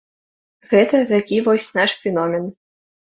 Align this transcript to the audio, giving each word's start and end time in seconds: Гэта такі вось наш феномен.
Гэта 0.71 1.01
такі 1.11 1.37
вось 1.47 1.67
наш 1.79 1.91
феномен. 2.07 2.49